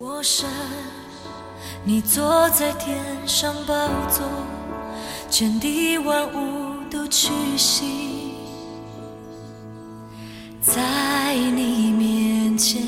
[0.00, 0.48] 我神，
[1.82, 3.74] 你坐在天上宝
[4.08, 4.24] 座，
[5.28, 8.34] 天地万物都屈膝，
[10.60, 12.80] 在你面前，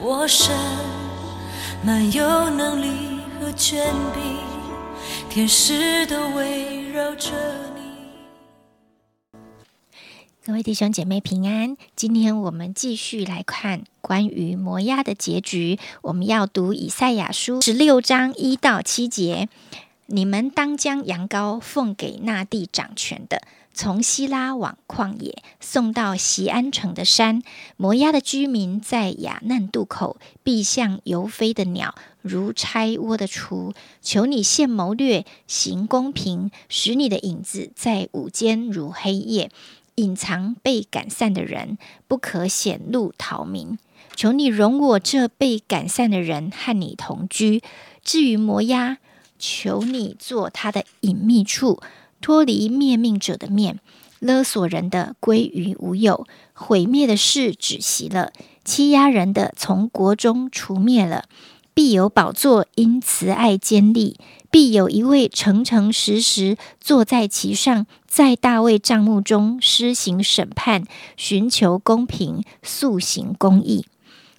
[0.00, 0.52] 我神
[1.84, 4.36] 满有能力和权柄，
[5.30, 7.30] 天使都围绕着。
[10.46, 15.76] 各位弟兄姐妹平安，今天我们继续来看关于摩押的结局。
[16.02, 19.48] 我们要读以赛亚书十六章一到七节。
[20.06, 23.42] 你们当将羊羔奉给那地掌权的，
[23.74, 27.42] 从希拉往旷野送到西安城的山。
[27.76, 33.74] 摩押的居民在雅难渡口，必像游飞的鸟，如拆窝的雏。
[34.00, 39.50] 求你现谋略，行公平，使你的影子在午间如黑夜。
[39.96, 41.76] 隐藏被赶散的人，
[42.08, 43.78] 不可显露逃民。
[44.14, 47.62] 求你容我这被赶散的人和你同居。
[48.02, 48.98] 至于摩押，
[49.38, 51.80] 求你做他的隐秘处，
[52.20, 53.80] 脱离灭命者的面，
[54.18, 58.32] 勒索人的归于无有，毁灭的事止息了，
[58.64, 61.24] 欺压人的从国中除灭了。
[61.76, 64.18] 必有宝座因慈爱坚立，
[64.50, 70.84] 必有一位诚诚实实坐在其上，在大卫帐幕中施行审判，
[71.18, 73.84] 寻求公平，速行公义。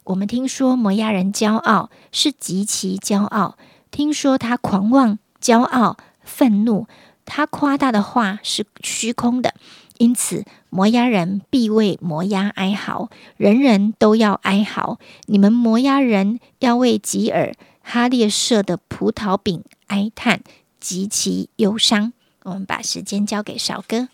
[0.05, 3.55] 我们听说摩押人骄傲，是极其骄傲；
[3.91, 6.87] 听说他狂妄、骄傲、愤怒，
[7.23, 9.53] 他夸大的话是虚空的。
[9.99, 14.99] 因此，摩押人必为摩押哀嚎，人人都要哀嚎。
[15.25, 20.41] 你们摩押人要为吉尔哈列舍的葡萄饼哀叹，
[20.79, 22.13] 极其忧伤。
[22.43, 24.09] 我们把时间交给少哥。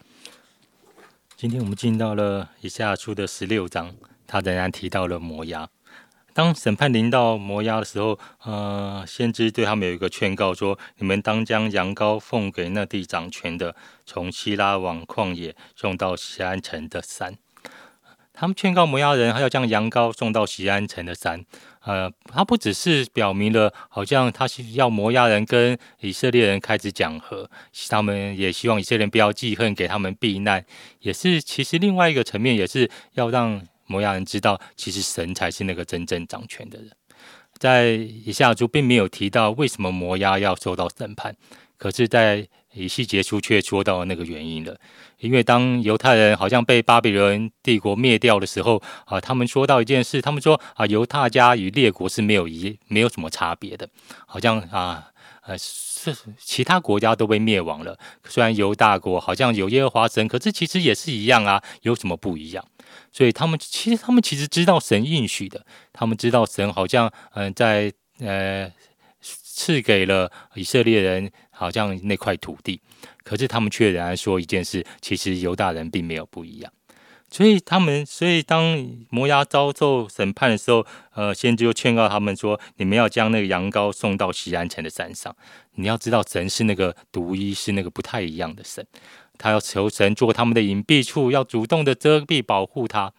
[1.35, 3.93] 今天我们进到了以下书的十六章，
[4.25, 5.69] 他仍然提到了摩押。
[6.33, 17.35] 当审判临到摩押的时候，呃，先知对他们有一个劝告，说：你们当将羊羔奉给那地掌权的，从希拉往旷野送到西安城的山。
[18.33, 21.45] 他们劝告摩押人，还要将羊羔送到西安城的山。
[21.81, 27.47] 呃，他不只是表明了，好像他是要摩押人跟以色列人开始讲和，
[27.89, 30.65] 他们也希望以色列人不要记恨，给他们避难，
[31.01, 33.61] 也是其实另外一个层面，也是要让。
[33.85, 36.91] 摩押人知道，其实神才是那个真正掌权的人。
[37.57, 41.35] 在以下书并没有提到为什么摩押要受到审判，
[41.77, 44.75] 可是，在以西结书却说到那个原因了。
[45.19, 53.87] 因为当犹太人好像被巴比伦帝国灭掉的时候啊，他们说到一件事，他们说啊，犹太家与列国是没有一没有什么差别的，
[54.25, 55.11] 好像啊
[55.45, 62.65] 呃是其他国家都被灭亡了，虽然犹大国好像有耶和华神，可是其实也是一样啊，有什么不一样？
[63.11, 68.71] 所以他们其实他们其实知道神应许的，他们知道神好像嗯在呃
[69.21, 72.81] 赐给了以色列人好像那块土地，
[73.23, 76.71] 可是他们却仍然说一件事，其实犹大人并没有不一样。
[77.33, 80.85] 所以他们所以当摩押遭受审判的时候，
[81.15, 85.35] 呃，先知就劝告他们说：你们要将那个羊羔送到西安城的山上。
[85.73, 88.85] 你要知道神是那个独一，是那个不太一样的神。
[89.39, 93.11] 他要求神做他们的隐蔽处，要主动的遮蔽保护他。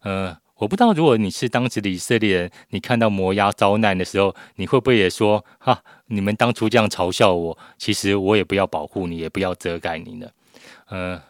[0.00, 10.26] 呃，我不知道如果你是当时的以色列人，你看到摩押遭难的时候，你会不会也说：哈，你们当初这样嘲笑我，其实我也不要保护你，也不要遮盖你呢？
[10.88, 11.22] 呃，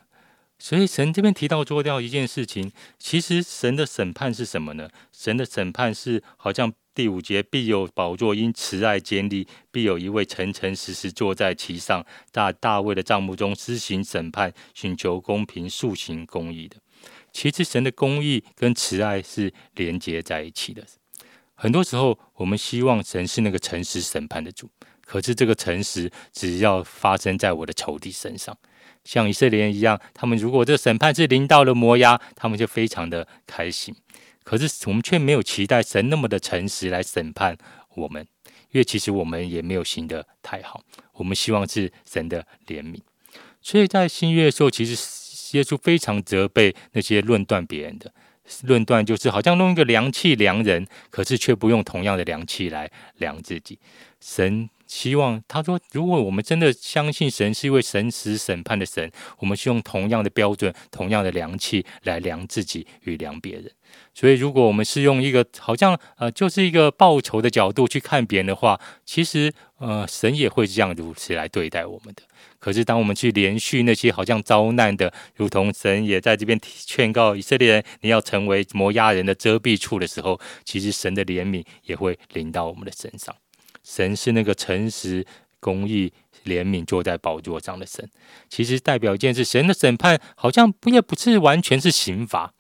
[0.62, 4.88] 所以神这边提到做掉一件事情，其实神的审判是什么呢？
[5.10, 6.72] 神的审判是好像。
[6.94, 16.76] 第五节，必有宝座因慈爱坚立，必有一位诚诚实实坐在其上，大大卫的帐幕中施行审判，寻求公平，速行公义的。
[17.32, 20.86] 其实神的公义跟慈爱是连接在一起的。
[21.54, 24.70] 很多时候，我们希望神是那个诚实审判的主，
[25.06, 28.54] 可是这个诚实只要发生在我的仇敌身上，
[29.04, 33.94] 像以色列人一样，他们如果这审判是临到了摩押，他们就非常的开心。
[34.44, 37.56] 可是我们却没有期待神那么的诚实来审判
[37.94, 38.26] 我们，
[38.70, 40.82] 因为其实我们也没有行得太好。
[41.14, 42.98] 我们希望是神的怜悯，
[43.60, 48.12] 所以在新约的时候，其实耶稣非常责备那些论断别人的，
[48.62, 53.78] 论断就是好像弄一个量器量人，可是却不用同样的量器来量自己。
[54.20, 63.70] 神希望他说，如果我们真的相信神是一位神时审判的神，我们是用同样的标准、同样的量器来量自己与量别人。
[64.12, 72.22] 所以，如果我们是用一个好像呃，就是一个报仇的角度去看别人的话，其实呃，神也会这样如此来对待我们的。
[72.58, 83.34] 可是，当我们去连续那些好像遭难的，如同神也在这边劝告以色列人，你要成为摩押人的遮蔽处的时候，其实神的怜悯也会临到我们的身上。
[83.82, 85.26] 神是那个诚实、
[85.60, 86.12] 公义、
[86.44, 88.08] 怜悯坐在宝座上的神，
[88.48, 92.52] 其实代表件事：神的审判好像不也不是完全是刑罚。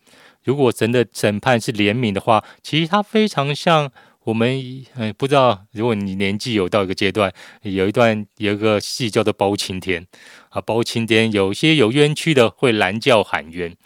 [0.44, 3.90] 如果神的审判是怜悯的话，其实它非常像
[4.24, 4.60] 我们，
[4.94, 7.32] 哎，不知道如果你年纪有到一个阶段，
[7.62, 10.06] 有一段有一个戏叫做包青天
[10.50, 13.76] 啊，包青天有些有冤屈的会拦轿喊冤，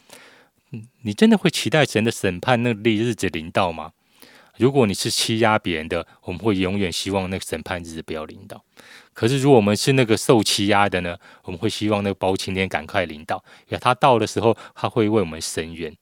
[1.02, 3.92] 你真的会期待神的审判那日日子临到吗？
[4.56, 8.64] 如果你是欺压别人的，我们会永远希望那个审判日不要临到。
[9.12, 15.94] 可是如果我们是那个受欺压的呢，我们会希望那个包青天赶快临到，因为他到的时候，他会为我们伸冤。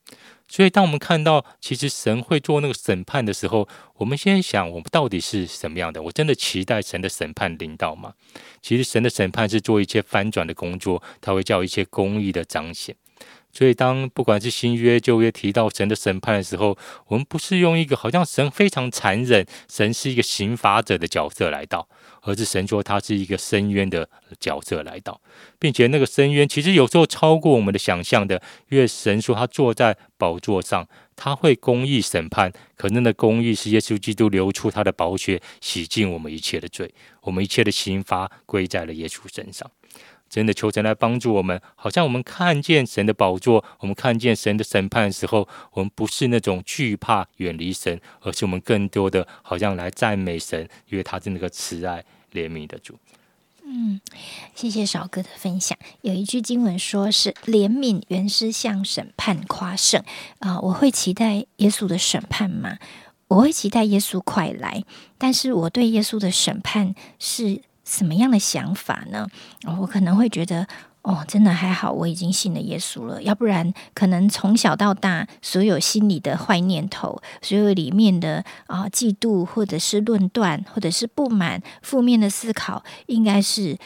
[0.47, 6.03] 所以，当我们看到其实神会做那个审判的时候，我们先想我们到底是什么样的？
[6.03, 8.13] 我真的期待神的审判领导吗？
[8.61, 12.95] 其实神的审判是做一些翻转的工作，他会叫一些公义的彰显。
[13.51, 16.77] 所以，当不管是新约旧约提到神的审判的时候，
[17.07, 21.87] 我们不是用一个好像神非常残忍，神是一个刑罚者的角色来到，
[22.23, 24.09] 而是神说他是一个深渊的
[24.41, 25.21] 角色来到，
[25.57, 30.85] 并且那个深渊其实有时候超过我们的想象的，因为神说他坐在宝座上，
[31.15, 39.71] 他会公义审判，可能的公义是耶稣基督流出他的宝血，洗净我们一切的罪，我们一切的刑罚归在了耶稣身上。
[40.27, 52.97] 真的求神来帮助我们，好像我们看见神的宝座，我们看见神的审判的时候，我们不是那种惧怕远离神，而是我们更多的好像来赞美神，因为他是那个慈爱怜悯的主。
[53.63, 54.01] 嗯，
[54.53, 55.77] 谢谢少哥的分享。
[56.01, 60.03] 有一句经文说是怜悯原是向审判夸胜
[60.39, 62.77] 啊，我会期待耶稣的审判吗？
[63.29, 64.83] 我会期待耶稣快来，
[65.17, 67.61] 但是我对耶稣的审判是。
[67.85, 69.27] 什么样的想法呢？
[69.79, 70.67] 我可能会觉得，
[71.03, 73.21] 哦，真的还好，我已经信了耶稣了。
[73.21, 83.77] 要不然，可能从小到大，所有心里的坏念头，所有里面的啊嫉妒，或者是论断，或者是不满、负面的思考，应该是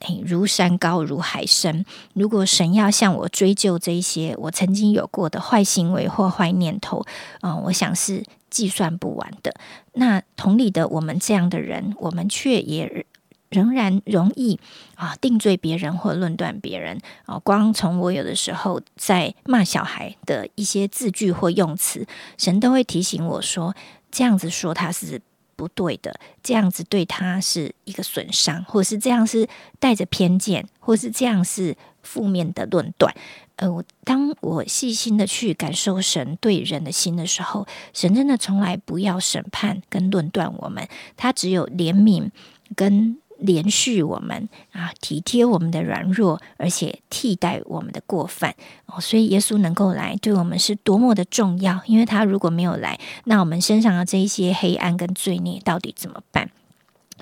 [0.00, 1.86] 诶如山高，如海深。
[2.14, 7.06] 如果神要向我追究这些我曾经有过的坏行为或坏念头，
[7.42, 9.54] 嗯，我想是计算不完的。
[9.92, 13.06] 那同理的，我们这样的人，我们却也。
[13.54, 14.58] 仍然容易
[14.96, 22.04] 啊定罪别人或论断别人啊，光从我有的时候在骂小孩的一些字句或用词，
[22.36, 23.74] 神都会提醒我说，
[24.10, 25.22] 这样子说他是
[25.54, 29.48] 不对的，这样子对他是一个损伤，或是这样是
[29.78, 33.14] 带着偏见，或是这样是负面的论断。
[33.56, 42.30] 呃，我当我细心的去感受神对人的心的时候，神真的从来不要审判跟论断我们，他只有怜悯
[42.74, 43.16] 跟。
[43.44, 48.54] 连续我们啊，体贴我们的软弱，而且替代我们的过犯
[48.86, 51.80] 哦，所以耶稣能够来，对我们是多么的重要。
[51.86, 56.50] 因为他如果没有来，那我们身上的这一些黑暗跟罪孽到底怎么办？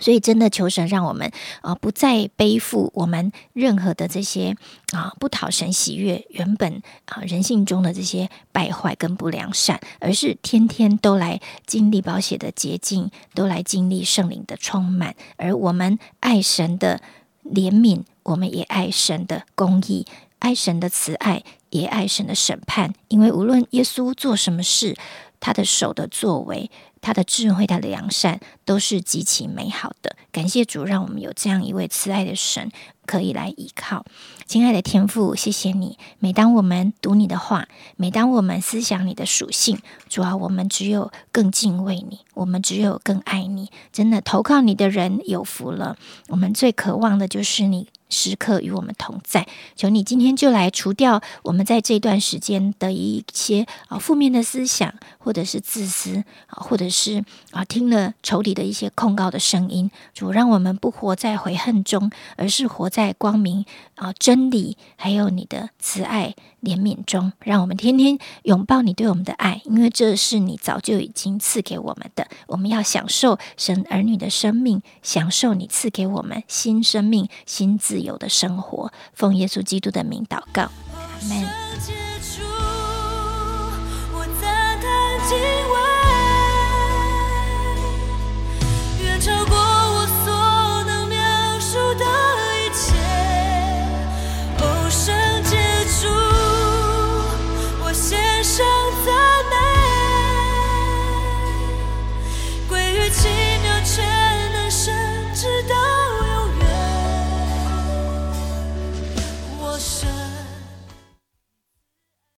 [0.00, 1.30] 所以，真的求神让我们
[1.60, 4.56] 啊，不再背负我们任何的这些
[4.92, 15.14] 啊不讨神喜悦、原本啊人性中的这些败坏跟不良善，而是天天都来经历保险的洁净，都来经历圣灵的充满。
[15.36, 17.00] 而我们爱神的
[17.44, 20.06] 怜悯，我们也爱神的公义，
[20.38, 22.94] 爱神的慈爱，也爱神的审判。
[23.08, 24.96] 因为无论耶稣做什么事，
[25.38, 26.70] 他的手的作为。
[27.02, 30.16] 他的智慧、他的良善都是极其美好的。
[30.31, 32.70] 感谢主，让我们有这样一位慈爱的神
[33.05, 34.06] 可以来依靠。
[34.46, 35.98] 亲爱的天父，谢谢你。
[36.19, 43.70] 每当我们读你的话，每当我们思想你的属性，主要，我们只有更敬畏你，我们只有更爱你。
[43.93, 45.98] 真的，投靠你的人有福了。
[46.29, 47.88] 我们最渴望的就是你。
[48.12, 59.90] 时刻与我们同在，求你今天就来除掉我们在这段时间的一些啊负面的思想，或者是自私啊，或者是啊听了仇敌的一些控告的声音。
[60.12, 63.64] 主让我们不活在悔恨中，而是活在光明
[63.94, 67.32] 啊真理，还有你的慈爱怜悯中。
[67.40, 72.28] 让我们天天拥抱你对我们的爱，因为这是你早就已经赐给我们的。
[72.48, 78.02] 我们要享受神儿女的生命，享受你赐给我们新生命、新自。
[78.02, 82.11] 由的生活，奉耶稣基督的名祷告，阿门。